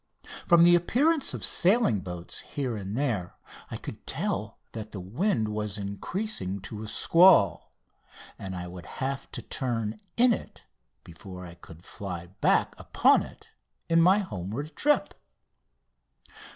From 0.47 0.63
the 0.63 0.73
appearance 0.75 1.35
of 1.35 1.45
sailing 1.45 1.99
boats 1.99 2.39
here 2.39 2.75
and 2.75 2.97
there 2.97 3.35
I 3.69 3.77
could 3.77 4.07
tell 4.07 4.57
that 4.71 4.93
the 4.93 4.99
wind 4.99 5.49
was 5.49 5.77
increasing 5.77 6.59
to 6.61 6.81
a 6.81 6.87
squall, 6.87 7.71
and 8.39 8.55
I 8.55 8.67
would 8.67 8.87
have 8.97 9.31
to 9.33 9.43
turn 9.43 9.99
in 10.17 10.33
it 10.33 10.63
before 11.03 11.45
I 11.45 11.53
could 11.53 11.85
fly 11.85 12.25
back 12.41 12.73
upon 12.79 13.21
it 13.21 13.49
in 13.89 14.01
my 14.01 14.17
homeward 14.17 14.75
trip. 14.75 15.13